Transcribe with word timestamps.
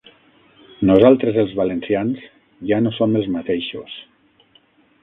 Nosaltres 0.89 1.37
els 1.43 1.53
valencians, 1.59 2.25
ja 2.73 2.81
no 2.87 2.95
som 2.97 3.21
els 3.21 3.31
mateixos. 3.39 4.01